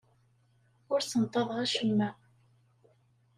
[0.91, 2.09] Ur ssenṭaḍeɣ acemma.